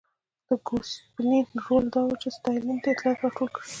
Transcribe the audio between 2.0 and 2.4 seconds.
و چې